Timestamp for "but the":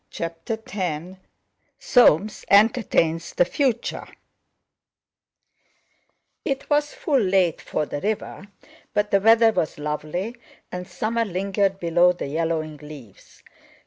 8.95-9.21